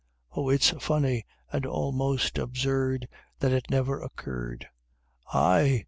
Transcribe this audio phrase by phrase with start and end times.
[0.31, 3.07] Oh, it's funny And almost absurd,
[3.37, 4.65] That it never occurred!
[5.31, 5.79] "Ay!